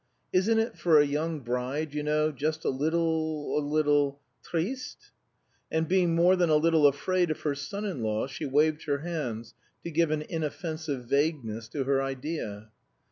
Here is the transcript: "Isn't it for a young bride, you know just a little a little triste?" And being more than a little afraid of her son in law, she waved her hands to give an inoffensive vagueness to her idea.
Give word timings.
"Isn't 0.33 0.57
it 0.57 0.75
for 0.79 0.97
a 0.99 1.05
young 1.05 1.41
bride, 1.41 1.93
you 1.93 2.01
know 2.01 2.31
just 2.31 2.65
a 2.65 2.69
little 2.69 3.59
a 3.59 3.61
little 3.61 4.19
triste?" 4.43 5.11
And 5.71 5.87
being 5.87 6.15
more 6.15 6.35
than 6.35 6.49
a 6.49 6.55
little 6.55 6.87
afraid 6.87 7.29
of 7.29 7.41
her 7.41 7.53
son 7.53 7.85
in 7.85 8.01
law, 8.01 8.25
she 8.25 8.47
waved 8.47 8.85
her 8.85 9.01
hands 9.05 9.53
to 9.83 9.91
give 9.91 10.09
an 10.09 10.23
inoffensive 10.23 11.05
vagueness 11.05 11.67
to 11.67 11.83
her 11.83 12.01
idea. 12.01 12.71